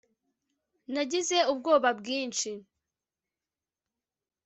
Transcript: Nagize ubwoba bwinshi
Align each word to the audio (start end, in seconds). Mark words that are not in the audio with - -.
Nagize 0.93 1.37
ubwoba 1.51 1.89
bwinshi 1.99 2.51